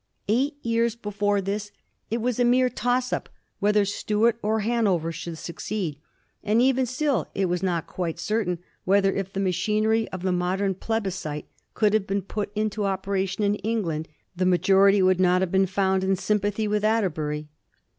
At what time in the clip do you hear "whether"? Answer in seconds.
3.59-3.85, 8.83-9.11